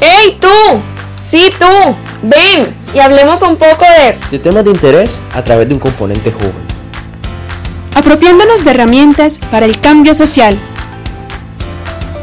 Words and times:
¡Hey 0.00 0.38
tú! 0.40 0.48
Sí 1.18 1.52
tú, 1.58 1.94
ven 2.22 2.74
y 2.94 2.98
hablemos 2.98 3.42
un 3.42 3.56
poco 3.56 3.84
de... 3.84 4.16
De 4.30 4.38
temas 4.38 4.64
de 4.64 4.70
interés 4.70 5.20
a 5.34 5.42
través 5.42 5.68
de 5.68 5.74
un 5.74 5.80
componente 5.80 6.30
joven. 6.32 6.52
Apropiándonos 7.94 8.64
de 8.64 8.70
herramientas 8.70 9.38
para 9.50 9.66
el 9.66 9.80
cambio 9.80 10.14
social. 10.14 10.58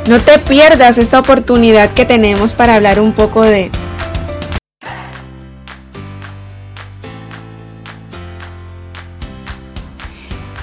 No 0.07 0.20
te 0.20 0.39
pierdas 0.39 0.97
esta 0.97 1.20
oportunidad 1.20 1.92
que 1.92 2.05
tenemos 2.05 2.54
para 2.54 2.76
hablar 2.76 2.99
un 2.99 3.14
poco 3.14 3.44
de 3.44 3.72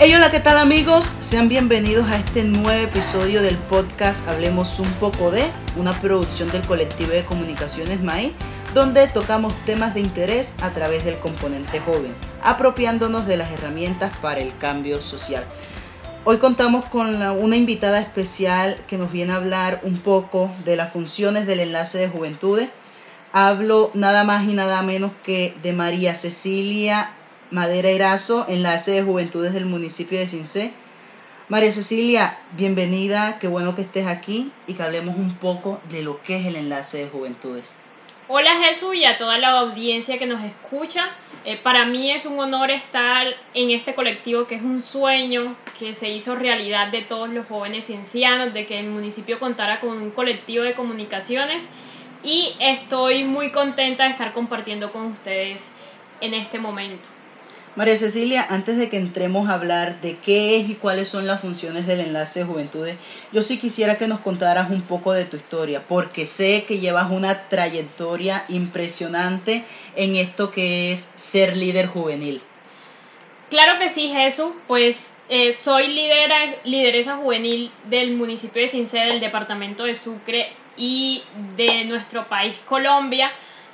Hey, 0.08 0.14
hola, 0.14 0.30
¿qué 0.30 0.40
tal 0.40 0.56
amigos? 0.56 1.12
Sean 1.18 1.50
bienvenidos 1.50 2.08
a 2.08 2.16
este 2.16 2.42
nuevo 2.42 2.70
episodio 2.70 3.42
del 3.42 3.58
podcast 3.58 4.26
Hablemos 4.26 4.80
un 4.80 4.88
poco 4.92 5.30
de, 5.30 5.44
una 5.76 6.00
producción 6.00 6.50
del 6.50 6.66
colectivo 6.66 7.10
de 7.10 7.26
comunicaciones 7.26 8.02
MAI, 8.02 8.34
donde 8.72 9.06
tocamos 9.08 9.52
temas 9.66 9.92
de 9.92 10.00
interés 10.00 10.54
a 10.62 10.70
través 10.70 11.04
del 11.04 11.18
componente 11.18 11.80
joven, 11.80 12.14
apropiándonos 12.42 13.26
de 13.26 13.36
las 13.36 13.50
herramientas 13.52 14.16
para 14.22 14.40
el 14.40 14.56
cambio 14.56 15.02
social. 15.02 15.44
Hoy 16.24 16.38
contamos 16.38 16.86
con 16.86 17.14
una 17.14 17.56
invitada 17.56 18.00
especial 18.00 18.78
que 18.86 18.96
nos 18.96 19.12
viene 19.12 19.32
a 19.32 19.36
hablar 19.36 19.82
un 19.82 20.00
poco 20.00 20.50
de 20.64 20.76
las 20.76 20.90
funciones 20.90 21.46
del 21.46 21.60
enlace 21.60 21.98
de 21.98 22.08
juventudes. 22.08 22.70
Hablo 23.34 23.90
nada 23.92 24.24
más 24.24 24.48
y 24.48 24.54
nada 24.54 24.80
menos 24.80 25.12
que 25.22 25.54
de 25.62 25.74
María 25.74 26.14
Cecilia 26.14 27.17
Madera 27.50 27.88
Erazo, 27.88 28.44
enlace 28.46 28.90
de 28.90 29.02
juventudes 29.02 29.54
del 29.54 29.64
municipio 29.64 30.18
de 30.18 30.26
Cincé. 30.26 30.70
María 31.48 31.70
Cecilia, 31.70 32.38
bienvenida, 32.58 33.38
qué 33.38 33.48
bueno 33.48 33.74
que 33.74 33.80
estés 33.80 34.06
aquí 34.06 34.52
y 34.66 34.74
que 34.74 34.82
hablemos 34.82 35.16
un 35.16 35.34
poco 35.34 35.80
de 35.88 36.02
lo 36.02 36.22
que 36.22 36.36
es 36.36 36.44
el 36.44 36.56
enlace 36.56 36.98
de 36.98 37.08
juventudes. 37.08 37.74
Hola 38.28 38.50
Jesús 38.62 38.94
y 38.96 39.06
a 39.06 39.16
toda 39.16 39.38
la 39.38 39.60
audiencia 39.60 40.18
que 40.18 40.26
nos 40.26 40.44
escucha. 40.44 41.08
Eh, 41.46 41.56
para 41.56 41.86
mí 41.86 42.10
es 42.10 42.26
un 42.26 42.38
honor 42.38 42.70
estar 42.70 43.26
en 43.54 43.70
este 43.70 43.94
colectivo 43.94 44.46
que 44.46 44.56
es 44.56 44.62
un 44.62 44.82
sueño 44.82 45.56
que 45.78 45.94
se 45.94 46.10
hizo 46.10 46.36
realidad 46.36 46.88
de 46.88 47.00
todos 47.00 47.30
los 47.30 47.46
jóvenes 47.46 47.86
ciencianos, 47.86 48.52
de 48.52 48.66
que 48.66 48.78
el 48.78 48.90
municipio 48.90 49.38
contara 49.38 49.80
con 49.80 49.96
un 49.96 50.10
colectivo 50.10 50.64
de 50.64 50.74
comunicaciones 50.74 51.62
y 52.22 52.54
estoy 52.60 53.24
muy 53.24 53.52
contenta 53.52 54.04
de 54.04 54.10
estar 54.10 54.34
compartiendo 54.34 54.90
con 54.90 55.06
ustedes 55.06 55.70
en 56.20 56.34
este 56.34 56.58
momento. 56.58 57.17
María 57.76 57.96
Cecilia, 57.96 58.44
antes 58.50 58.76
de 58.76 58.88
que 58.88 58.96
entremos 58.96 59.48
a 59.48 59.54
hablar 59.54 60.00
de 60.00 60.18
qué 60.18 60.56
es 60.56 60.68
y 60.68 60.74
cuáles 60.74 61.08
son 61.08 61.26
las 61.26 61.40
funciones 61.40 61.86
del 61.86 62.00
enlace 62.00 62.40
de 62.40 62.46
juventudes, 62.46 63.00
yo 63.32 63.42
sí 63.42 63.58
quisiera 63.58 63.96
que 63.98 64.08
nos 64.08 64.20
contaras 64.20 64.70
un 64.70 64.82
poco 64.82 65.12
de 65.12 65.24
tu 65.24 65.36
historia, 65.36 65.84
porque 65.86 66.26
sé 66.26 66.64
que 66.66 66.80
llevas 66.80 67.10
una 67.10 67.48
trayectoria 67.48 68.44
impresionante 68.48 69.64
en 69.94 70.16
esto 70.16 70.50
que 70.50 70.90
es 70.90 71.12
ser 71.14 71.56
líder 71.56 71.86
juvenil. 71.86 72.42
Claro 73.50 73.78
que 73.78 73.88
sí, 73.88 74.08
Jesús, 74.08 74.52
pues 74.66 75.14
eh, 75.28 75.52
soy 75.52 75.88
lidera, 75.88 76.46
lideresa 76.64 77.16
juvenil 77.16 77.70
del 77.88 78.12
municipio 78.12 78.60
de 78.60 78.68
Cincé, 78.68 78.98
del 78.98 79.20
departamento 79.20 79.84
de 79.84 79.94
Sucre 79.94 80.52
y 80.76 81.22
de 81.56 81.84
nuestro 81.84 82.28
país 82.28 82.60
Colombia. 82.64 83.30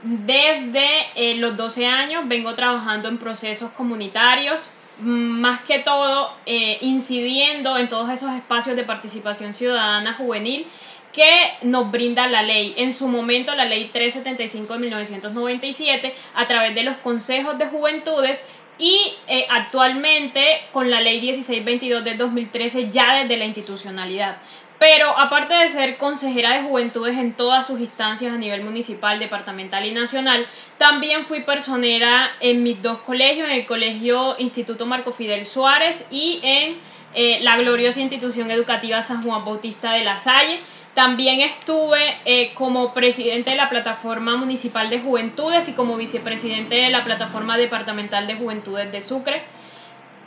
Desde 0.06 0.86
eh, 1.14 1.36
los 1.36 1.56
12 1.56 1.86
años 1.86 2.28
vengo 2.28 2.55
trabajando 2.55 3.08
en 3.08 3.16
procesos 3.16 3.70
comunitarios, 3.70 4.69
mm, 4.98 5.41
más 5.41 5.61
que 5.61 5.78
todo 5.78 6.30
eh, 6.44 6.77
incidiendo 6.83 7.78
en 7.78 7.88
todos 7.88 8.11
esos 8.11 8.30
espacios 8.33 8.77
de 8.77 8.83
participación 8.83 9.55
ciudadana 9.55 10.12
juvenil 10.12 10.66
que 11.11 11.55
nos 11.62 11.91
brinda 11.91 12.28
la 12.28 12.42
ley. 12.42 12.74
En 12.77 12.92
su 12.92 13.08
momento, 13.08 13.55
la 13.55 13.64
ley 13.64 13.88
375 13.94 14.74
de 14.74 14.78
1997, 14.80 16.14
a 16.34 16.46
través 16.46 16.74
de 16.74 16.83
los 16.83 16.98
consejos 16.98 17.56
de 17.56 17.66
juventudes 17.66 18.44
y 18.78 19.14
eh, 19.28 19.47
actualmente 19.50 20.62
con 20.72 20.90
la 20.90 21.01
ley 21.01 21.20
1622 21.20 22.05
de 22.05 22.14
2013 22.17 22.90
ya 22.90 23.23
desde 23.23 23.36
la 23.36 23.45
institucionalidad. 23.45 24.39
Pero 24.79 25.17
aparte 25.17 25.55
de 25.55 25.68
ser 25.68 25.96
consejera 25.98 26.57
de 26.57 26.68
juventudes 26.68 27.17
en 27.17 27.35
todas 27.35 27.67
sus 27.67 27.80
instancias 27.80 28.33
a 28.33 28.36
nivel 28.36 28.62
municipal, 28.62 29.18
departamental 29.18 29.86
y 29.86 29.92
nacional, 29.92 30.46
también 30.79 31.24
fui 31.24 31.40
personera 31.40 32.33
en 32.40 32.62
mis 32.62 32.83
dos 32.83 32.98
colegios, 32.98 33.48
en 33.48 33.55
el 33.55 33.67
Colegio 33.67 34.35
Instituto 34.39 34.85
Marco 34.85 35.12
Fidel 35.12 35.46
Suárez 35.46 36.05
y 36.11 36.41
en 36.42 36.77
eh, 37.14 37.39
la 37.42 37.56
gloriosa 37.56 38.01
institución 38.01 38.51
educativa 38.51 39.01
San 39.01 39.23
Juan 39.23 39.45
Bautista 39.45 39.92
de 39.92 40.05
la 40.05 40.18
Salle. 40.18 40.61
También 40.94 41.40
estuve 41.40 42.14
eh, 42.24 42.52
como 42.55 42.94
presidente 42.94 43.50
de 43.50 43.56
la 43.56 43.68
Plataforma 43.68 44.36
Municipal 44.36 44.90
de 44.90 45.00
Juventudes 45.00 45.68
y 45.68 45.72
como 45.72 45.96
vicepresidente 45.96 46.77
de 46.77 46.90
la 46.90 47.02
Plataforma 47.02 47.58
Departamental 47.58 48.28
de 48.28 48.36
Juventudes 48.36 48.92
de 48.92 49.00
Sucre. 49.00 49.42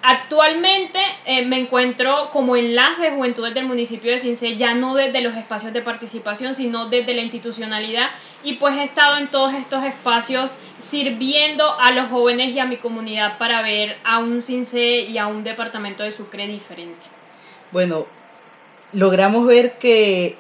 Actualmente 0.04 1.00
eh, 1.26 1.46
me 1.46 1.60
encuentro 1.60 2.30
como 2.32 2.56
enlace 2.56 3.04
de 3.04 3.12
juventudes 3.12 3.54
del 3.54 3.66
municipio 3.66 4.12
de 4.12 4.20
Cincé, 4.20 4.56
ya 4.56 4.74
no 4.74 4.94
desde 4.94 5.22
los 5.22 5.36
espacios 5.36 5.74
de 5.74 5.82
participación, 5.82 6.54
sino 6.54 6.88
desde 6.88 7.14
la 7.14 7.24
institucionalidad 7.24 8.10
y 8.44 8.54
pues 8.54 8.78
he 8.78 8.84
estado 8.84 9.18
en 9.18 9.30
todos 9.30 9.54
estos 9.54 9.84
espacios 9.86 10.56
sirviendo 10.80 11.80
a 11.80 11.92
los 11.92 12.10
jóvenes 12.10 12.54
y 12.54 12.60
a 12.60 12.66
mi 12.66 12.78
comunidad 12.78 13.38
para 13.38 13.62
ver 13.62 13.98
a 14.04 14.20
un 14.20 14.42
Cincé 14.42 15.02
y 15.02 15.18
a 15.18 15.28
un 15.28 15.44
departamento 15.44 16.04
de 16.04 16.12
Sucre 16.12 16.48
diferente. 16.48 17.08
Bueno, 17.72 18.06
logramos 18.94 19.48
ver 19.48 19.78
que 19.78 20.38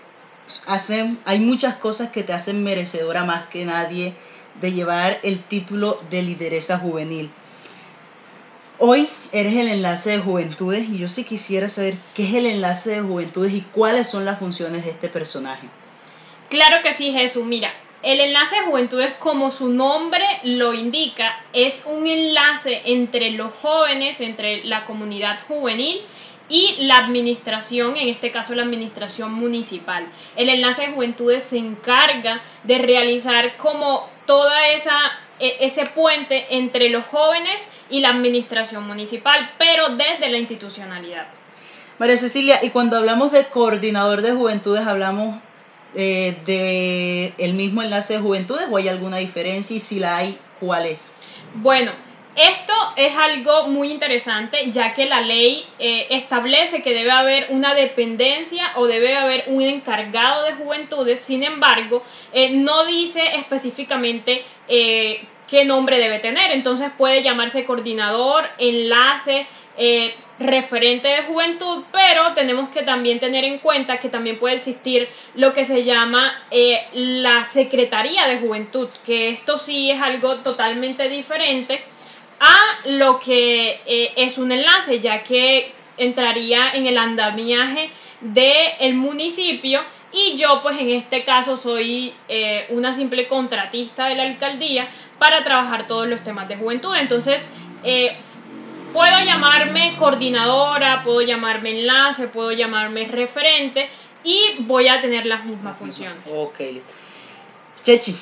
hacen, 0.68 1.20
hay 1.26 1.40
muchas 1.40 1.76
cosas 1.76 2.12
que 2.12 2.24
te 2.24 2.34
hacen 2.34 2.64
merecedora 2.64 3.24
más 3.26 3.48
que 3.48 3.66
nadie 3.66 4.16
de 4.62 4.72
llevar 4.72 5.20
el 5.24 5.44
título 5.44 6.02
de 6.10 6.24
lideresa 6.24 6.80
juvenil. 6.80 7.32
Hoy 8.80 9.10
eres 9.32 9.56
el 9.56 9.70
enlace 9.70 10.12
de 10.12 10.20
juventudes 10.20 10.88
y 10.90 11.00
yo 11.00 11.10
sí 11.10 11.24
quisiera 11.24 11.68
saber 11.68 11.96
qué 12.14 12.24
es 12.24 12.36
el 12.36 12.46
enlace 12.46 12.92
de 12.92 13.02
juventudes 13.02 13.54
y 13.54 13.62
cuáles 13.62 14.08
son 14.08 14.24
las 14.24 14.40
funciones 14.40 14.86
de 14.86 14.92
este 14.92 15.10
personaje. 15.10 15.68
Claro 16.50 16.78
que 16.84 16.94
sí, 16.94 17.12
Jesús. 17.12 17.44
Mira, 17.44 17.74
el 18.04 18.20
enlace 18.20 18.56
de 18.56 18.68
juventudes, 18.68 19.14
como 19.20 19.50
su 19.50 19.70
nombre 19.70 20.24
lo 20.44 20.74
indica, 20.74 21.44
es 21.54 21.84
un 21.86 22.06
enlace 22.06 22.84
entre 22.86 23.32
los 23.32 23.52
jóvenes, 23.62 24.22
entre 24.22 24.64
la 24.64 24.86
comunidad 24.86 25.40
juvenil 25.48 26.02
y 26.50 26.76
la 26.80 26.98
administración, 26.98 27.98
en 27.98 28.08
este 28.08 28.32
caso 28.32 28.56
la 28.56 28.64
administración 28.64 29.34
municipal. 29.34 30.08
El 30.36 30.50
enlace 30.50 30.84
de 30.84 30.94
juventudes 30.94 31.44
se 31.44 31.58
encarga 31.58 32.42
de 32.64 32.78
realizar 32.78 33.58
como 33.58 34.10
toda 34.26 34.70
esa 34.70 34.98
e, 35.40 35.58
ese 35.66 35.86
puente 35.86 36.58
entre 36.58 36.90
los 36.90 37.06
jóvenes 37.06 37.68
y 37.90 38.00
la 38.00 38.10
administración 38.10 38.88
municipal, 38.88 39.52
pero 39.58 39.96
desde 39.96 40.30
la 40.30 40.38
institucionalidad. 40.38 41.28
María 42.00 42.18
Cecilia, 42.18 42.60
y 42.64 42.70
cuando 42.70 42.98
hablamos 42.98 43.32
de 43.32 43.46
coordinador 43.46 44.22
de 44.22 44.32
juventudes, 44.32 44.86
hablamos 44.86 45.36
eh, 45.96 46.38
de 46.46 47.34
el 47.38 47.54
mismo 47.54 47.82
enlace 47.82 48.16
de 48.16 48.20
juventudes 48.20 48.68
o 48.70 48.78
hay 48.78 48.88
alguna 48.88 49.18
diferencia 49.18 49.76
y 49.76 49.80
si 49.80 50.00
la 50.00 50.18
hay, 50.18 50.38
¿cuál 50.60 50.86
es? 50.86 51.14
Bueno, 51.56 51.92
esto 52.38 52.74
es 52.96 53.16
algo 53.18 53.68
muy 53.68 53.92
interesante 53.92 54.70
ya 54.70 54.94
que 54.94 55.06
la 55.06 55.22
ley 55.22 55.66
eh, 55.80 56.06
establece 56.12 56.84
que 56.84 56.94
debe 56.94 57.10
haber 57.10 57.48
una 57.50 57.74
dependencia 57.74 58.74
o 58.76 58.86
debe 58.86 59.16
haber 59.16 59.46
un 59.48 59.64
encargado 59.64 60.44
de 60.44 60.54
juventudes, 60.54 61.20
sin 61.20 61.44
embargo, 61.44 62.04
eh, 62.32 62.52
no 62.52 62.86
dice 62.86 63.24
específicamente 63.38 64.46
eh, 64.68 65.26
qué 65.48 65.66
nombre 65.66 65.98
debe 65.98 66.20
tener, 66.20 66.52
entonces 66.52 66.92
puede 66.96 67.24
llamarse 67.24 67.66
coordinador, 67.66 68.46
enlace, 68.60 69.48
referente 70.40 71.08
de 71.08 71.24
juventud, 71.24 71.86
pero 71.92 72.34
tenemos 72.34 72.70
que 72.70 72.84
también 72.84 73.20
tener 73.20 73.44
en 73.44 73.60
cuenta 73.60 74.00
que 74.00 74.10
también 74.10 74.38
puede 74.38 74.56
existir 74.56 75.08
lo 75.36 75.54
que 75.54 75.66
se 75.66 75.84
llama 75.84 76.44
la 76.94 77.44
Secretaría 77.46 78.28
de 78.28 78.40
Juventud, 78.40 78.90
que 79.06 79.30
esto 79.30 79.58
sí 79.58 79.92
es 79.92 80.02
algo 80.02 80.38
totalmente 80.38 81.10
diferente 81.10 81.84
a 82.40 82.90
lo 82.90 83.20
que 83.20 83.82
eh, 83.86 84.14
es 84.16 84.38
un 84.38 84.52
enlace, 84.52 85.00
ya 85.00 85.24
que 85.24 85.74
entraría 85.98 86.72
en 86.72 86.86
el 86.86 86.98
andamiaje 86.98 87.90
del 88.22 88.96
municipio 88.96 89.82
y 90.12 90.38
yo 90.38 90.62
pues 90.62 90.78
en 90.80 90.90
este 90.90 91.24
caso 91.24 91.58
soy 91.58 92.14
eh, 92.28 92.66
una 92.70 92.94
simple 92.94 93.28
contratista 93.28 94.08
de 94.08 94.16
la 94.16 94.24
alcaldía 94.24 94.88
para 95.20 95.44
trabajar 95.44 95.88
todos 95.88 96.08
los 96.08 96.24
temas 96.24 96.48
de 96.48 96.56
juventud. 96.56 96.96
Entonces, 96.96 97.48
eh, 97.84 98.18
puedo 98.94 99.20
llamarme 99.24 99.96
coordinadora, 99.98 101.04
puedo 101.04 101.22
llamarme 101.22 101.80
enlace, 101.80 102.28
puedo 102.28 102.52
llamarme 102.52 103.06
referente 103.06 103.90
y 104.24 104.56
voy 104.60 104.88
a 104.88 105.02
tener 105.02 105.26
las 105.26 105.46
mismas 105.46 105.78
funciones. 105.78 106.30
Ok. 106.34 106.60
Chechi, 107.84 108.16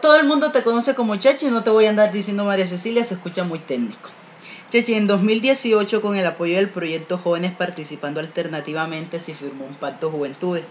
todo 0.00 0.16
el 0.16 0.26
mundo 0.26 0.52
te 0.52 0.62
conoce 0.62 0.94
como 0.94 1.16
Chechi, 1.16 1.46
no 1.46 1.64
te 1.64 1.70
voy 1.70 1.86
a 1.86 1.90
andar 1.90 2.12
diciendo 2.12 2.44
María 2.44 2.66
Cecilia, 2.66 3.04
se 3.04 3.14
escucha 3.14 3.44
muy 3.44 3.58
técnico. 3.58 4.10
Chechi, 4.70 4.94
en 4.94 5.06
2018, 5.06 6.02
con 6.02 6.16
el 6.16 6.26
apoyo 6.26 6.56
del 6.56 6.70
proyecto 6.70 7.18
Jóvenes 7.18 7.52
Participando 7.54 8.20
Alternativamente, 8.20 9.18
se 9.18 9.34
firmó 9.34 9.66
un 9.66 9.76
pacto 9.76 10.10
Juventudes, 10.10 10.64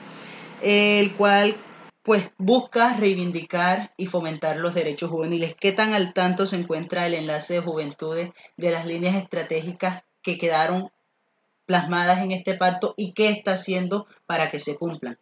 el 0.61 1.15
cual 1.15 1.55
pues 2.03 2.31
busca 2.37 2.95
reivindicar 2.97 3.93
y 3.95 4.07
fomentar 4.07 4.57
los 4.57 4.73
derechos 4.73 5.09
juveniles. 5.09 5.55
¿Qué 5.55 5.71
tan 5.71 5.93
al 5.93 6.13
tanto 6.13 6.45
se 6.47 6.57
encuentra 6.57 7.07
el 7.07 7.13
enlace 7.13 7.55
de 7.55 7.59
juventudes 7.61 8.31
de 8.57 8.71
las 8.71 8.85
líneas 8.85 9.15
estratégicas 9.15 10.03
que 10.21 10.37
quedaron 10.37 10.91
plasmadas 11.65 12.19
en 12.19 12.33
este 12.33 12.55
pacto 12.55 12.93
y 12.97 13.13
qué 13.13 13.29
está 13.29 13.53
haciendo 13.53 14.05
para 14.25 14.51
que 14.51 14.59
se 14.59 14.75
cumplan? 14.75 15.17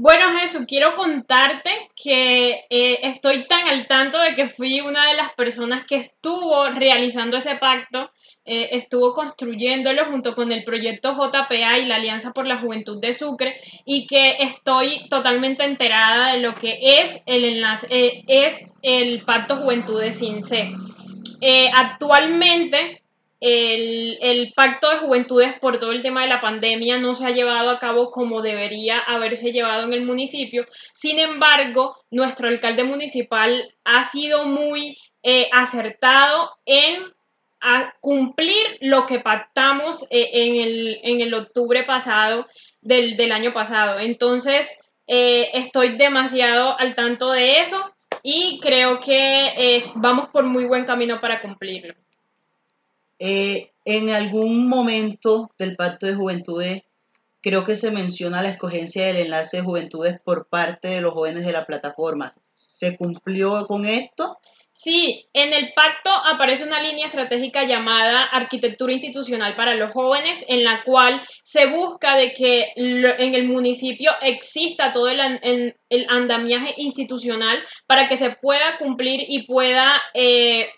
Bueno, 0.00 0.38
Jesús, 0.38 0.64
quiero 0.68 0.94
contarte 0.94 1.70
que 2.00 2.66
eh, 2.70 3.00
estoy 3.02 3.48
tan 3.48 3.66
al 3.66 3.88
tanto 3.88 4.20
de 4.20 4.32
que 4.32 4.48
fui 4.48 4.80
una 4.80 5.08
de 5.08 5.16
las 5.16 5.32
personas 5.32 5.86
que 5.86 5.96
estuvo 5.96 6.68
realizando 6.68 7.38
ese 7.38 7.56
pacto, 7.56 8.08
eh, 8.44 8.68
estuvo 8.70 9.12
construyéndolo 9.12 10.04
junto 10.04 10.36
con 10.36 10.52
el 10.52 10.62
proyecto 10.62 11.14
JPA 11.14 11.78
y 11.80 11.86
la 11.86 11.96
Alianza 11.96 12.30
por 12.30 12.46
la 12.46 12.60
Juventud 12.60 13.00
de 13.00 13.12
Sucre 13.12 13.56
y 13.84 14.06
que 14.06 14.36
estoy 14.38 15.08
totalmente 15.08 15.64
enterada 15.64 16.30
de 16.30 16.42
lo 16.42 16.54
que 16.54 16.78
es 16.80 17.20
el 17.26 17.44
enlace, 17.44 17.88
eh, 17.90 18.22
es 18.28 18.72
el 18.82 19.24
Pacto 19.24 19.56
Juventudes 19.56 20.16
Sin 20.16 20.44
C. 20.44 20.70
actualmente 21.74 23.02
el, 23.40 24.52
pacto 24.54 24.90
de 24.90 24.98
juventudes 24.98 25.58
por 25.60 25.78
todo 25.78 25.92
el 25.92 26.02
tema 26.02 26.22
de 26.22 26.28
la 26.28 26.40
pandemia 26.40 26.98
no 26.98 27.14
se 27.14 27.26
ha 27.26 27.30
llevado 27.30 27.70
a 27.70 27.78
cabo 27.78 28.10
como 28.10 28.42
debería 28.42 28.98
haberse 28.98 29.52
llevado 29.52 29.84
en 29.84 29.92
el 29.92 30.04
municipio. 30.04 30.66
Sin 30.92 31.18
embargo, 31.18 31.96
nuestro 32.10 32.48
alcalde 32.48 32.84
municipal 32.84 33.74
ha 33.84 34.04
sido 34.04 34.44
muy 34.44 34.96
eh, 35.22 35.48
acertado 35.52 36.50
en 36.64 37.12
cumplir 38.00 38.78
lo 38.80 39.04
que 39.04 39.18
pactamos 39.18 40.04
eh, 40.10 40.30
en, 40.32 40.56
el, 40.56 41.00
en, 41.02 41.20
el, 41.20 41.34
octubre 41.34 41.82
pasado 41.82 42.46
del, 42.80 43.32
año 43.32 43.52
pasado. 43.52 43.98
Entonces, 43.98 44.80
eh, 45.08 45.50
estoy 45.54 45.96
demasiado 45.96 46.78
al 46.78 46.94
tanto 46.94 47.32
de 47.32 47.60
eso 47.60 47.92
y 48.22 48.60
creo 48.60 49.00
que 49.00 49.84
vamos 49.96 50.28
por 50.30 50.44
muy 50.44 50.66
buen 50.66 50.84
camino 50.84 51.20
para 51.20 51.40
cumplirlo. 51.40 51.94
Eh, 53.18 53.72
en 53.84 54.10
algún 54.10 54.68
momento 54.68 55.50
del 55.58 55.76
Pacto 55.76 56.06
de 56.06 56.14
Juventudes, 56.14 56.82
creo 57.40 57.64
que 57.64 57.76
se 57.76 57.90
menciona 57.90 58.42
la 58.42 58.50
escogencia 58.50 59.06
del 59.06 59.16
enlace 59.16 59.58
de 59.58 59.62
juventudes 59.62 60.20
por 60.20 60.48
parte 60.48 60.88
de 60.88 61.00
los 61.00 61.14
jóvenes 61.14 61.46
de 61.46 61.52
la 61.52 61.66
plataforma. 61.66 62.34
¿Se 62.54 62.96
cumplió 62.96 63.66
con 63.66 63.86
esto? 63.86 64.38
Sí, 64.80 65.28
en 65.32 65.52
el 65.52 65.72
pacto 65.74 66.08
aparece 66.08 66.62
una 66.62 66.80
línea 66.80 67.08
estratégica 67.08 67.64
llamada 67.64 68.22
Arquitectura 68.22 68.92
Institucional 68.92 69.56
para 69.56 69.74
los 69.74 69.92
Jóvenes, 69.92 70.44
en 70.46 70.62
la 70.62 70.84
cual 70.84 71.20
se 71.42 71.66
busca 71.66 72.14
de 72.14 72.32
que 72.32 72.72
en 72.76 73.34
el 73.34 73.48
municipio 73.48 74.12
exista 74.22 74.92
todo 74.92 75.08
el, 75.08 75.74
andamiaje 76.08 76.74
institucional 76.76 77.58
para 77.88 78.06
que 78.06 78.16
se 78.16 78.30
pueda 78.30 78.76
cumplir 78.78 79.20
y 79.26 79.46
pueda 79.46 80.00
eh, 80.14 80.68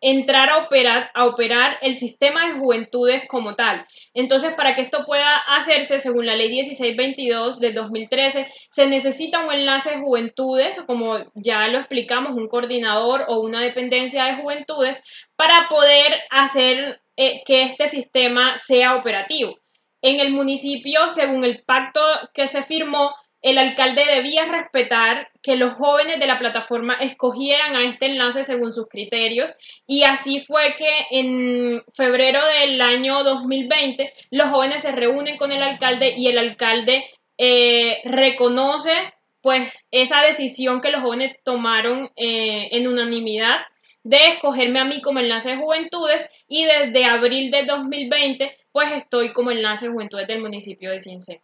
entrar 0.00 0.48
a 0.48 0.58
operar, 0.58 1.10
a 1.14 1.26
operar 1.26 1.78
el 1.82 1.94
sistema 1.94 2.46
de 2.46 2.58
juventudes 2.58 3.22
como 3.28 3.54
tal. 3.54 3.86
Entonces, 4.14 4.52
para 4.54 4.74
que 4.74 4.80
esto 4.80 5.04
pueda 5.04 5.36
hacerse, 5.36 5.98
según 5.98 6.26
la 6.26 6.36
ley 6.36 6.50
1622 6.50 7.60
del 7.60 7.74
2013, 7.74 8.48
se 8.70 8.86
necesita 8.86 9.44
un 9.44 9.52
enlace 9.52 9.90
de 9.90 10.00
juventudes, 10.00 10.80
como 10.86 11.18
ya 11.34 11.68
lo 11.68 11.78
explicamos, 11.78 12.32
un 12.32 12.48
coordinador 12.48 13.24
o 13.28 13.40
una 13.40 13.60
dependencia 13.60 14.24
de 14.24 14.42
juventudes, 14.42 15.02
para 15.36 15.68
poder 15.68 16.14
hacer 16.30 17.00
eh, 17.16 17.42
que 17.44 17.62
este 17.62 17.86
sistema 17.88 18.56
sea 18.56 18.96
operativo. 18.96 19.58
En 20.02 20.18
el 20.18 20.30
municipio, 20.30 21.08
según 21.08 21.44
el 21.44 21.62
pacto 21.62 22.00
que 22.32 22.46
se 22.46 22.62
firmó, 22.62 23.14
el 23.42 23.58
alcalde 23.58 24.04
debía 24.04 24.44
respetar 24.44 25.30
que 25.42 25.56
los 25.56 25.72
jóvenes 25.72 26.20
de 26.20 26.26
la 26.26 26.38
plataforma 26.38 26.94
escogieran 26.94 27.74
a 27.74 27.84
este 27.84 28.06
enlace 28.06 28.42
según 28.42 28.72
sus 28.72 28.88
criterios 28.88 29.54
y 29.86 30.02
así 30.02 30.40
fue 30.40 30.74
que 30.76 30.90
en 31.10 31.82
febrero 31.94 32.40
del 32.46 32.80
año 32.80 33.24
2020 33.24 34.12
los 34.30 34.48
jóvenes 34.48 34.82
se 34.82 34.92
reúnen 34.92 35.38
con 35.38 35.52
el 35.52 35.62
alcalde 35.62 36.14
y 36.16 36.26
el 36.28 36.38
alcalde 36.38 37.04
eh, 37.38 38.00
reconoce 38.04 38.92
pues 39.40 39.88
esa 39.90 40.20
decisión 40.22 40.82
que 40.82 40.90
los 40.90 41.02
jóvenes 41.02 41.36
tomaron 41.42 42.10
eh, 42.16 42.68
en 42.72 42.86
unanimidad 42.86 43.60
de 44.02 44.26
escogerme 44.26 44.80
a 44.80 44.84
mí 44.84 45.00
como 45.00 45.20
enlace 45.20 45.50
de 45.50 45.56
juventudes 45.56 46.28
y 46.46 46.64
desde 46.64 47.06
abril 47.06 47.50
de 47.50 47.64
2020 47.64 48.56
pues 48.72 48.92
estoy 48.92 49.32
como 49.32 49.50
enlace 49.50 49.86
de 49.86 49.92
juventudes 49.92 50.28
del 50.28 50.42
municipio 50.42 50.90
de 50.90 51.00
Cincé. 51.00 51.40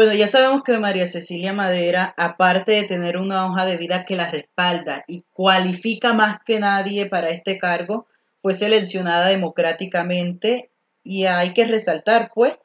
Bueno, 0.00 0.14
ya 0.14 0.26
sabemos 0.26 0.62
que 0.62 0.78
María 0.78 1.04
Cecilia 1.04 1.52
Madera, 1.52 2.14
aparte 2.16 2.72
de 2.72 2.84
tener 2.84 3.18
una 3.18 3.44
hoja 3.44 3.66
de 3.66 3.76
vida 3.76 4.06
que 4.06 4.16
la 4.16 4.30
respalda 4.30 5.04
y 5.06 5.26
cualifica 5.30 6.14
más 6.14 6.38
que 6.42 6.58
nadie 6.58 7.04
para 7.04 7.28
este 7.28 7.58
cargo, 7.58 8.06
fue 8.40 8.54
seleccionada 8.54 9.28
democráticamente 9.28 10.70
y 11.04 11.26
hay 11.26 11.52
que 11.52 11.66
resaltar, 11.66 12.30
pues, 12.34 12.56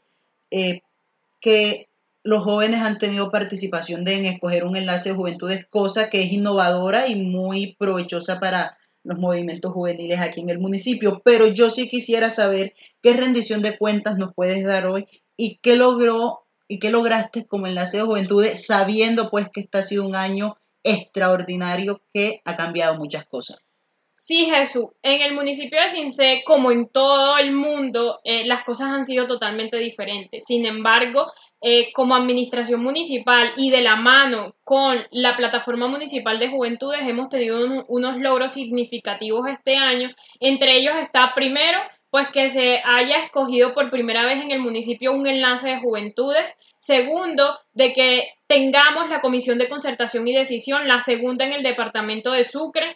eh, 0.49 0.83
que 1.41 1.89
los 2.23 2.41
jóvenes 2.41 2.79
han 2.79 2.99
tenido 2.99 3.31
participación 3.31 4.05
de, 4.05 4.15
en 4.15 4.25
escoger 4.27 4.63
un 4.63 4.77
enlace 4.77 5.09
de 5.09 5.15
juventudes, 5.15 5.65
cosa 5.65 6.09
que 6.09 6.23
es 6.23 6.31
innovadora 6.31 7.09
y 7.09 7.15
muy 7.15 7.75
provechosa 7.75 8.39
para 8.39 8.77
los 9.03 9.19
movimientos 9.19 9.73
juveniles 9.73 10.21
aquí 10.21 10.39
en 10.39 10.51
el 10.51 10.59
municipio. 10.59 11.21
Pero 11.25 11.47
yo 11.47 11.69
sí 11.69 11.89
quisiera 11.89 12.29
saber 12.29 12.75
qué 13.01 13.11
rendición 13.11 13.61
de 13.61 13.77
cuentas 13.77 14.17
nos 14.17 14.33
puedes 14.33 14.63
dar 14.63 14.85
hoy 14.85 15.05
y 15.35 15.57
qué 15.57 15.75
logró 15.75 16.44
y 16.67 16.79
qué 16.79 16.89
lograste 16.89 17.45
como 17.45 17.67
enlace 17.67 17.97
de 17.97 18.03
juventudes 18.03 18.65
sabiendo 18.65 19.29
pues 19.29 19.49
que 19.51 19.61
este 19.61 19.77
ha 19.77 19.83
sido 19.83 20.05
un 20.05 20.15
año 20.15 20.57
extraordinario 20.83 22.01
que 22.13 22.41
ha 22.45 22.55
cambiado 22.55 22.95
muchas 22.95 23.25
cosas. 23.25 23.65
Sí, 24.17 24.45
Jesús. 24.45 24.85
En 25.03 25.21
el 25.21 25.33
municipio 25.33 25.81
de 25.81 25.89
Cincé, 25.89 26.41
como 26.45 26.71
en 26.71 26.87
todo 26.87 27.37
el 27.37 27.51
mundo, 27.51 28.21
eh, 28.23 28.45
las 28.45 28.63
cosas 28.63 28.87
han 28.87 29.03
sido 29.03 29.27
totalmente 29.27 29.77
diferentes. 29.77 30.45
Sin 30.45 30.65
embargo, 30.65 31.33
eh, 31.59 31.91
como 31.91 32.15
administración 32.15 32.81
municipal 32.81 33.51
y 33.57 33.71
de 33.71 33.81
la 33.81 33.97
mano 33.97 34.55
con 34.63 34.99
la 35.11 35.35
plataforma 35.35 35.89
municipal 35.89 36.39
de 36.39 36.47
juventudes, 36.47 37.01
hemos 37.01 37.27
tenido 37.27 37.83
unos 37.89 38.17
logros 38.17 38.53
significativos 38.53 39.49
este 39.49 39.75
año. 39.75 40.09
Entre 40.39 40.77
ellos 40.77 40.95
está, 41.01 41.33
primero, 41.35 41.79
pues 42.15 42.29
que 42.29 42.47
se 42.47 42.81
haya 42.85 43.17
escogido 43.17 43.73
por 43.73 43.91
primera 43.91 44.23
vez 44.23 44.41
en 44.41 44.49
el 44.49 44.61
municipio 44.61 45.11
un 45.11 45.27
enlace 45.27 45.67
de 45.67 45.81
juventudes. 45.81 46.55
Segundo, 46.79 47.59
de 47.73 47.91
que 47.91 48.29
tengamos 48.47 49.09
la 49.09 49.19
comisión 49.19 49.57
de 49.57 49.67
concertación 49.67 50.25
y 50.25 50.33
decisión, 50.33 50.87
la 50.87 51.01
segunda 51.01 51.43
en 51.43 51.51
el 51.51 51.61
departamento 51.61 52.31
de 52.31 52.45
Sucre. 52.45 52.95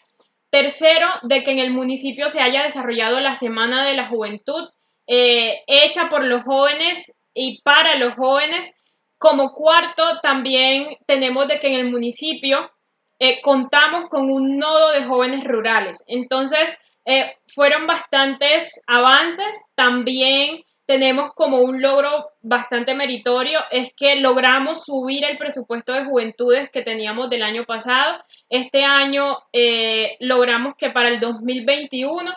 Tercero, 0.49 1.09
de 1.23 1.43
que 1.43 1.51
en 1.51 1.59
el 1.59 1.71
municipio 1.71 2.29
se 2.29 2.39
haya 2.39 2.63
desarrollado 2.63 3.19
la 3.19 3.35
Semana 3.35 3.85
de 3.85 3.93
la 3.93 4.07
Juventud, 4.07 4.69
eh, 5.05 5.63
hecha 5.67 6.09
por 6.09 6.23
los 6.23 6.45
jóvenes 6.45 7.19
y 7.33 7.61
para 7.61 7.97
los 7.97 8.15
jóvenes. 8.15 8.73
Como 9.17 9.51
cuarto, 9.51 10.21
también 10.21 10.95
tenemos 11.07 11.49
de 11.49 11.59
que 11.59 11.67
en 11.67 11.73
el 11.73 11.91
municipio 11.91 12.71
eh, 13.19 13.41
contamos 13.41 14.07
con 14.09 14.31
un 14.31 14.57
nodo 14.57 14.93
de 14.93 15.03
jóvenes 15.03 15.43
rurales. 15.43 16.05
Entonces, 16.07 16.77
eh, 17.05 17.35
fueron 17.47 17.87
bastantes 17.87 18.81
avances. 18.87 19.69
También 19.75 20.63
tenemos 20.89 21.33
como 21.35 21.61
un 21.61 21.83
logro 21.83 22.31
bastante 22.41 22.95
meritorio, 22.95 23.59
es 23.69 23.93
que 23.95 24.15
logramos 24.15 24.85
subir 24.85 25.23
el 25.23 25.37
presupuesto 25.37 25.93
de 25.93 26.05
juventudes 26.05 26.71
que 26.71 26.81
teníamos 26.81 27.29
del 27.29 27.43
año 27.43 27.65
pasado. 27.65 28.23
Este 28.49 28.83
año 28.83 29.37
eh, 29.53 30.17
logramos 30.19 30.73
que 30.77 30.89
para 30.89 31.09
el 31.09 31.19
2021 31.19 32.35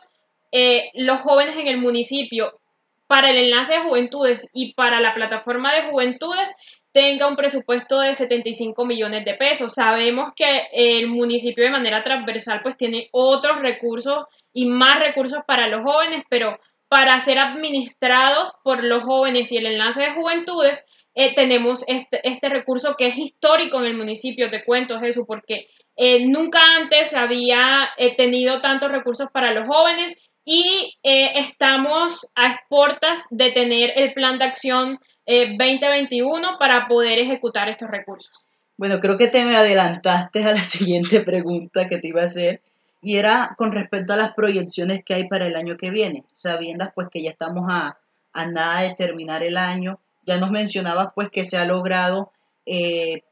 eh, 0.53 0.91
los 0.93 1.21
jóvenes 1.21 1.57
en 1.57 1.67
el 1.67 1.79
municipio, 1.79 2.61
para 3.07 3.31
el 3.31 3.39
enlace 3.39 3.73
de 3.73 3.85
juventudes 3.85 4.51
y 4.53 4.75
para 4.75 5.01
la 5.01 5.15
plataforma 5.15 5.73
de 5.75 5.91
juventudes, 5.91 6.55
tenga 6.93 7.27
un 7.27 7.37
presupuesto 7.37 8.01
de 8.01 8.15
75 8.15 8.85
millones 8.85 9.25
de 9.25 9.35
pesos. 9.35 9.75
Sabemos 9.75 10.33
que 10.37 10.69
el 10.73 11.09
municipio 11.09 11.65
de 11.65 11.71
manera 11.71 12.05
transversal 12.05 12.61
pues 12.63 12.77
tiene 12.77 13.09
otros 13.13 13.61
recursos 13.61 14.27
y 14.53 14.67
más 14.67 14.99
recursos 14.99 15.41
para 15.47 15.69
los 15.69 15.83
jóvenes, 15.83 16.23
pero 16.29 16.59
para 16.89 17.19
ser 17.21 17.39
administrados 17.39 18.53
por 18.63 18.85
los 18.85 19.03
jóvenes 19.05 19.51
y 19.51 19.57
el 19.57 19.65
enlace 19.65 20.03
de 20.03 20.13
juventudes, 20.13 20.85
eh, 21.15 21.35
tenemos 21.35 21.85
este, 21.87 22.21
este, 22.27 22.51
recurso 22.51 22.97
que 22.97 23.07
es 23.07 23.19
histórico 23.19 23.79
en 23.81 23.87
el 23.87 23.97
municipio, 23.97 24.51
te 24.51 24.65
cuento 24.65 25.01
Jesús, 25.01 25.25
porque 25.27 25.69
eh, 25.97 26.27
nunca 26.27 26.61
antes 26.79 27.15
había 27.15 27.91
eh, 27.97 28.15
tenido 28.15 28.61
tantos 28.61 28.91
recursos 28.91 29.29
para 29.33 29.53
los 29.53 29.67
jóvenes 29.67 30.15
y 30.45 30.99
estamos 31.03 32.29
a 32.35 32.53
exportas 32.53 33.27
de 33.31 33.53
tener 33.53 33.93
el 33.95 34.13
plan 34.13 34.39
de 34.39 34.45
acción 34.47 34.99
2021 35.27 36.59
para 36.59 36.89
poder 36.89 37.19
ejecutar 37.19 37.69
estos 37.69 37.89
recursos. 37.91 38.45
Bueno, 38.77 39.01
creo 39.01 39.19
que 39.19 39.29
te 39.29 39.45
me 39.45 39.57
adelantaste 39.57 40.45
a 40.45 40.53
la 40.53 40.65
siguiente 40.65 41.21
pregunta 41.21 41.89
que 41.89 41.99
te 41.99 42.09
iba 42.09 42.23
a 42.23 42.27
hacer 42.27 42.61
y 43.01 43.17
era 43.17 43.55
con 43.57 43.73
respecto 43.73 44.13
a 44.13 44.17
las 44.17 44.33
proyecciones 44.33 45.05
que 45.05 45.15
hay 45.15 45.29
para 45.29 45.47
el 45.47 45.57
año 45.57 45.77
que 45.77 45.91
viene, 45.91 46.25
sabiendo 46.33 46.91
pues 46.95 47.09
que 47.11 47.23
ya 47.23 47.31
estamos 47.31 47.65
a, 47.69 47.99
nada 48.35 48.83
de 48.83 48.95
terminar 48.95 49.43
el 49.43 49.57
año. 49.57 49.99
Ya 50.25 50.39
nos 50.39 50.51
mencionabas 50.51 51.09
pues 51.15 51.29
que 51.31 51.45
se 51.45 51.59
ha 51.59 51.65
logrado 51.65 52.31
eh, 52.65 53.25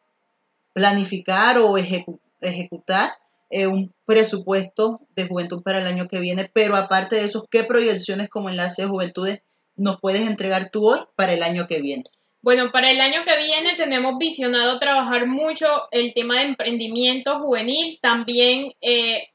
planificar 0.73 1.59
o 1.59 1.77
ejecutar 1.79 3.13
eh, 3.49 3.67
un 3.67 3.93
presupuesto 4.07 5.01
de 5.17 5.27
juventud 5.27 5.63
para 5.63 5.81
el 5.81 5.87
año 5.87 6.09
que 6.09 6.21
viene, 6.21 6.51
pero 6.53 6.77
aparte 6.77 7.17
de 7.17 7.25
eso, 7.25 7.47
¿qué 7.51 7.65
proyecciones 7.65 8.29
como 8.29 8.51
enlace 8.51 8.83
de 8.83 8.89
juventudes 8.89 9.43
nos 9.81 9.99
puedes 9.99 10.27
entregar 10.27 10.71
tú 10.71 10.87
hoy 10.87 11.01
para 11.17 11.33
el 11.33 11.43
año 11.43 11.67
que 11.67 11.81
viene? 11.81 12.05
Bueno, 12.43 12.71
para 12.71 12.91
el 12.91 13.01
año 13.01 13.23
que 13.25 13.37
viene 13.37 13.75
tenemos 13.77 14.17
visionado 14.19 14.79
trabajar 14.79 15.27
mucho 15.27 15.67
el 15.91 16.15
tema 16.15 16.39
de 16.39 16.47
emprendimiento 16.47 17.39
juvenil, 17.41 17.99
también 18.01 18.73
eh, 18.81 19.29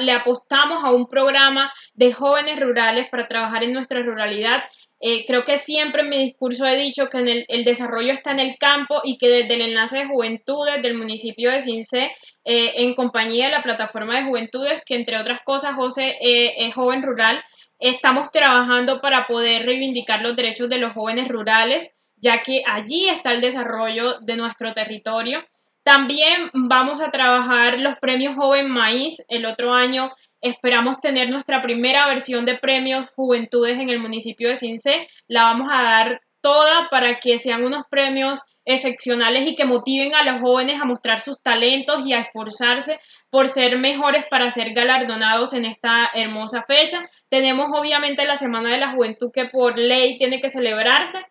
le 0.00 0.12
apostamos 0.12 0.84
a 0.84 0.90
un 0.90 1.08
programa 1.08 1.72
de 1.94 2.12
jóvenes 2.12 2.60
rurales 2.60 3.08
para 3.10 3.28
trabajar 3.28 3.64
en 3.64 3.72
nuestra 3.72 4.02
ruralidad. 4.02 4.64
Eh, 5.00 5.24
creo 5.26 5.44
que 5.44 5.58
siempre 5.58 6.02
en 6.02 6.08
mi 6.08 6.18
discurso 6.18 6.66
he 6.66 6.76
dicho 6.76 7.08
que 7.08 7.44
el, 7.48 7.64
desarrollo 7.64 8.12
está 8.12 8.32
en 8.32 8.40
el 8.40 8.56
campo 8.58 9.00
y 9.04 9.16
que 9.16 9.28
desde 9.28 9.54
el 9.54 9.60
enlace 9.60 9.98
de 9.98 10.06
juventudes 10.06 10.82
del 10.82 10.96
municipio 10.98 11.52
de 11.52 11.62
Cincé, 11.62 12.10
eh, 12.44 12.72
en 12.76 12.94
compañía 12.94 13.46
de 13.46 13.52
la 13.52 13.62
plataforma 13.62 14.16
de 14.16 14.26
juventudes, 14.26 14.82
que 14.84 14.96
entre 14.96 15.18
otras 15.18 15.40
cosas 15.44 15.76
José 15.76 16.16
es 16.20 16.74
joven 16.74 17.02
rural, 17.02 17.40
estamos 17.78 18.30
trabajando 18.30 19.00
para 19.00 19.26
poder 19.26 19.66
reivindicar 19.66 20.22
los 20.22 20.36
derechos 20.36 20.68
de 20.68 20.78
los 20.78 20.92
jóvenes 20.92 21.28
rurales, 21.28 21.90
ya 22.16 22.42
que 22.42 22.62
allí 22.66 23.08
está 23.08 23.32
el 23.32 23.40
desarrollo 23.40 24.20
de 24.20 24.36
nuestro 24.36 24.74
territorio. 24.74 25.44
También 25.82 26.50
vamos 26.52 27.00
a 27.00 27.10
trabajar 27.10 27.78
los 27.78 27.98
premios 27.98 28.34
Joven 28.34 28.68
Maíz. 28.68 29.24
El 29.28 29.46
otro 29.46 29.72
año 29.72 30.12
esperamos 30.40 31.00
tener 31.00 31.30
nuestra 31.30 31.62
primera 31.62 32.06
versión 32.08 32.44
de 32.44 32.56
premios 32.56 33.08
Juventudes 33.16 33.78
en 33.78 33.88
el 33.88 33.98
municipio 33.98 34.48
de 34.48 34.56
Cincé. 34.56 35.08
La 35.28 35.44
vamos 35.44 35.68
a 35.72 35.82
dar 35.82 36.20
toda 36.40 36.88
para 36.90 37.20
que 37.20 37.38
sean 37.38 37.64
unos 37.64 37.84
premios 37.90 38.40
excepcionales 38.68 39.48
y 39.48 39.54
que 39.54 39.64
motiven 39.64 40.14
a 40.14 40.22
los 40.22 40.40
jóvenes 40.42 40.80
a 40.80 40.84
mostrar 40.84 41.18
sus 41.20 41.42
talentos 41.42 42.06
y 42.06 42.12
a 42.12 42.20
esforzarse 42.20 43.00
por 43.30 43.48
ser 43.48 43.78
mejores 43.78 44.24
para 44.30 44.50
ser 44.50 44.72
galardonados 44.74 45.54
en 45.54 45.64
esta 45.64 46.10
hermosa 46.14 46.62
fecha. 46.62 47.02
Tenemos 47.30 47.68
obviamente 47.74 48.26
la 48.26 48.36
Semana 48.36 48.70
de 48.70 48.78
la 48.78 48.92
Juventud 48.92 49.30
que 49.32 49.46
por 49.46 49.78
ley 49.78 50.18
tiene 50.18 50.40
que 50.40 50.50
celebrarse 50.50 51.24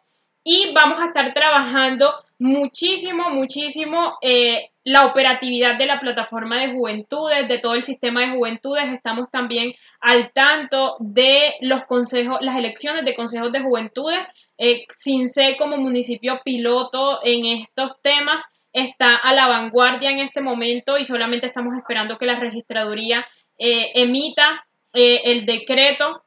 y 0.44 0.74
vamos 0.74 1.00
a 1.00 1.08
estar 1.08 1.32
trabajando 1.34 2.12
muchísimo, 2.39 3.29
muchísimo 3.29 4.17
eh, 4.22 4.70
la 4.84 5.06
operatividad 5.06 5.77
de 5.77 5.86
la 5.86 6.00
plataforma 6.00 6.60
de 6.60 6.74
juventudes, 6.74 7.48
de 7.48 7.60
todo 7.60 7.75
el 7.75 7.84
sistema 7.84 8.22
de 8.22 8.32
juventudes. 8.32 8.94
Estamos 8.94 9.29
también 9.29 9.74
al 10.00 10.32
tanto 10.32 10.96
de 11.00 11.56
los 11.62 11.84
consejos, 11.86 12.38
las 12.41 12.58
elecciones 12.58 13.06
de 13.06 13.15
consejos 13.15 13.51
de 13.51 13.60
juventudes. 13.60 14.20
Eh, 14.58 14.86
SINCE 14.92 15.56
como 15.58 15.78
municipio 15.78 16.42
piloto 16.44 17.20
en 17.24 17.46
estos 17.46 18.02
temas 18.02 18.42
está 18.74 19.16
a 19.16 19.34
la 19.34 19.48
vanguardia 19.48 20.10
en 20.10 20.20
este 20.20 20.42
momento 20.42 20.98
y 20.98 21.06
solamente 21.06 21.46
estamos 21.46 21.76
esperando 21.78 22.18
que 22.18 22.26
la 22.26 22.40
registraduría 22.40 23.26
eh, 23.60 23.92
emita 23.94 24.66
eh, 24.94 25.22
el 25.26 25.46
decreto 25.46 26.24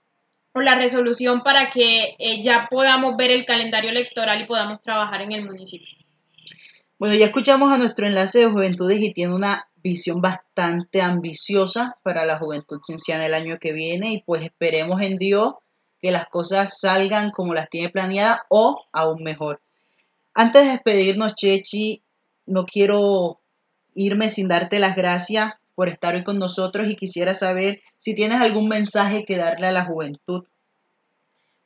o 0.53 0.61
la 0.61 0.77
resolución 0.77 1.43
para 1.43 1.71
que 1.71 2.17
ya 2.43 2.67
podamos 2.69 3.17
ver 3.17 3.31
el 3.31 3.45
calendario 3.45 3.91
electoral 3.91 4.41
y 4.41 4.47
podamos 4.47 4.81
trabajar 4.81 5.23
en 5.23 5.31
el 5.31 5.45
municipio. 5.45 5.97
Bueno, 6.99 7.15
ya 7.15 7.27
escuchamos 7.27 7.73
a 7.73 7.79
nuestro 7.79 8.07
enlace 8.07 8.41
de 8.41 8.47
juventudes 8.47 9.01
y 9.01 9.13
tiene 9.13 9.33
una 9.33 9.69
visión 9.77 10.21
bastante 10.21 11.03
ambiciosa 11.03 11.99
para 12.03 12.25
la 12.25 12.37
juventud 12.37 12.81
cienciana 12.83 13.27
el 13.27 13.35
año 13.35 13.59
que 13.61 13.73
viene 13.73 14.13
y 14.13 14.23
pues 14.23 14.43
esperemos 14.43 15.01
en 15.01 15.17
Dios 15.17 15.55
que 16.01 16.11
las 16.11 16.27
cosas 16.27 16.79
salgan 16.81 17.31
como 17.31 17.55
las 17.55 17.69
tiene 17.69 17.91
planeadas 17.91 18.41
o 18.49 18.85
aún 18.93 19.23
mejor. 19.23 19.61
Antes 20.35 20.65
de 20.65 20.71
despedirnos, 20.71 21.35
Chechi, 21.35 22.03
no 22.47 22.65
quiero 22.67 23.41
irme 23.95 24.29
sin 24.29 24.49
darte 24.49 24.79
las 24.79 24.97
gracias 24.97 25.55
por 25.75 25.89
estar 25.89 26.15
hoy 26.15 26.25
con 26.25 26.39
nosotros 26.39 26.89
y 26.89 26.97
quisiera 26.97 27.35
saber 27.35 27.81
si 27.99 28.15
tienes 28.15 28.41
algún 28.41 28.69
mensaje 28.69 29.25
que 29.25 29.37
darle 29.37 29.67
a 29.67 29.73
la 29.73 29.85
juventud 29.85 30.45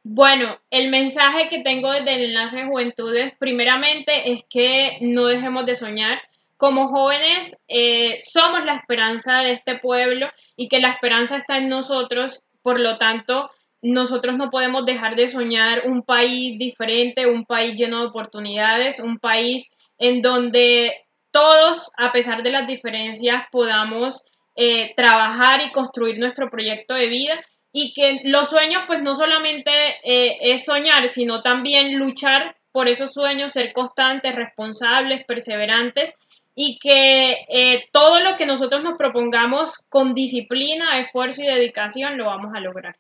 bueno, 0.07 0.59
el 0.71 0.91
mensaje 0.91 1.49
que 1.49 1.63
tengo 1.63 1.91
desde 1.91 2.13
el 2.13 2.25
enlace 2.25 2.59
de 2.59 2.67
juventudes, 2.67 3.33
primeramente, 3.39 4.33
es 4.33 4.45
que 4.45 4.99
no 5.01 5.25
dejemos 5.25 5.65
de 5.65 5.75
soñar. 5.75 6.21
Como 6.59 6.89
jóvenes, 6.89 7.59
eh, 7.69 8.17
somos 8.19 8.67
la 8.67 8.77
esperanza 8.77 9.39
de 9.39 9.53
este 9.53 9.79
pueblo 9.79 10.31
y 10.57 10.69
que 10.69 10.79
la 10.81 10.91
esperanza 10.91 11.39
está 11.39 11.57
en 11.57 11.71
nosotros. 11.71 12.43
Por 12.63 12.81
lo 12.81 12.99
tanto, 12.99 13.51
nosotros 13.85 14.39
no 14.39 14.49
podemos 14.51 14.87
dejar 14.87 15.15
de 15.15 15.29
soñar 15.29 15.83
un 15.85 16.03
país 16.03 16.59
diferente, 16.59 17.27
un 17.27 17.45
país 17.45 17.79
lleno 17.79 18.01
de 18.01 18.07
oportunidades, 18.07 18.99
un 18.99 19.19
país 19.19 19.71
en 19.99 20.23
donde 20.23 20.95
todos, 21.31 21.91
a 21.99 22.11
pesar 22.11 22.43
de 22.43 22.51
las 22.51 22.67
diferencias, 22.67 23.45
podamos 23.53 24.25
eh, 24.57 24.95
trabajar 24.97 25.61
y 25.61 25.71
construir 25.71 26.19
nuestro 26.19 26.49
proyecto 26.49 26.95
de 26.95 27.09
vida 27.09 27.39
y 27.73 27.93
que 27.93 28.23
los 28.25 28.49
sueños 28.49 28.85
pues 28.87 29.03
no 29.03 29.15
solamente 29.15 29.71
eh, 30.03 30.39
es 30.41 30.65
soñar, 30.65 31.07
sino 31.09 31.43
también 31.43 31.99
luchar 31.99 32.57
por 32.73 32.89
esos 32.89 33.13
sueños, 33.13 33.53
ser 33.53 33.75
constantes, 33.75 34.35
responsables, 34.35 35.27
perseverantes 35.27 36.15
y 36.55 36.79
que 36.79 37.45
eh, 37.51 37.85
todo 37.93 38.21
lo 38.21 38.37
que 38.37 38.47
nosotros 38.47 38.83
nos 38.83 38.97
propongamos 38.97 39.85
con 39.91 40.15
disciplina, 40.15 41.01
esfuerzo 41.01 41.43
y 41.43 41.47
dedicación 41.47 42.17
lo 42.17 42.25
vamos 42.25 42.55
a 42.55 42.61
lograr. 42.61 42.97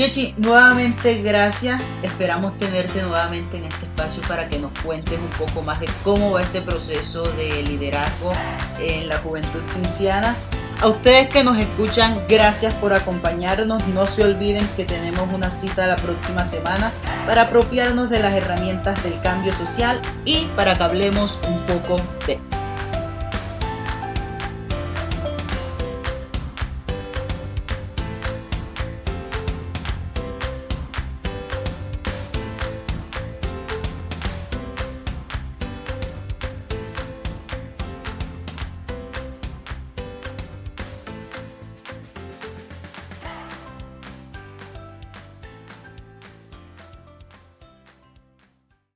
Chechi, 0.00 0.32
nuevamente 0.38 1.20
gracias. 1.20 1.78
Esperamos 2.02 2.56
tenerte 2.56 3.02
nuevamente 3.02 3.58
en 3.58 3.64
este 3.64 3.84
espacio 3.84 4.22
para 4.26 4.48
que 4.48 4.58
nos 4.58 4.72
cuentes 4.80 5.18
un 5.18 5.28
poco 5.46 5.60
más 5.60 5.78
de 5.78 5.90
cómo 6.02 6.30
va 6.32 6.40
ese 6.40 6.62
proceso 6.62 7.22
de 7.32 7.62
liderazgo 7.64 8.32
en 8.78 9.10
la 9.10 9.18
juventud 9.18 9.60
cinciana 9.74 10.34
a 10.80 10.88
ustedes 10.88 11.28
que 11.28 11.44
nos 11.44 11.58
escuchan, 11.58 12.22
gracias 12.26 12.72
por 12.72 12.94
acompañarnos. 12.94 13.86
No 13.88 14.06
se 14.06 14.24
olviden 14.24 14.66
que 14.78 14.86
tenemos 14.86 15.30
una 15.30 15.50
cita 15.50 15.86
la 15.86 15.96
próxima 15.96 16.42
semana 16.46 16.90
para 17.26 17.42
apropiarnos 17.42 18.08
de 18.08 18.20
las 18.20 18.32
herramientas 18.32 19.02
del 19.02 19.20
cambio 19.20 19.52
social 19.52 20.00
y 20.24 20.46
para 20.56 20.74
que 20.74 20.82
hablemos 20.82 21.38
un 21.46 21.60
poco 21.66 21.96
de 22.26 22.40